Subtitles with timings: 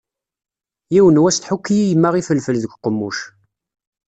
[0.93, 3.17] Yiwen n wass tḥukki-yi yemma ifelfel deg uqemmuc.